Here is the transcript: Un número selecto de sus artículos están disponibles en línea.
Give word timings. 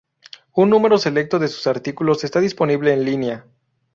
Un 0.55 0.71
número 0.71 0.97
selecto 0.97 1.37
de 1.37 1.47
sus 1.47 1.67
artículos 1.67 2.23
están 2.23 2.41
disponibles 2.41 2.95
en 2.95 3.05
línea. 3.05 3.45